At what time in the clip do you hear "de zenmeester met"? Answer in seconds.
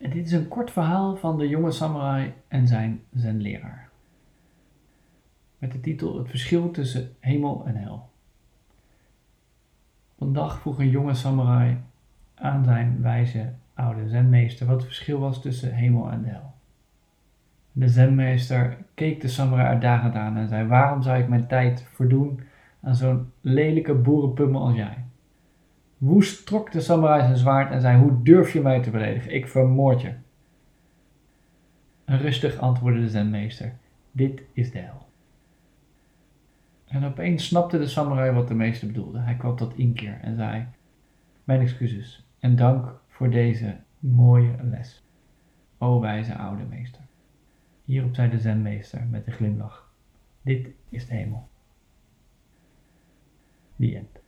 48.30-49.26